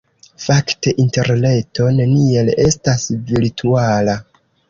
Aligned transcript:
Fakte 0.43 0.93
Interreto 1.03 1.85
neniel 1.99 2.51
estas 2.65 3.05
virtuala. 3.31 4.19